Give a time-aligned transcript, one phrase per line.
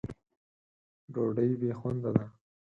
[1.13, 2.25] ډوډۍ بې خونده ده.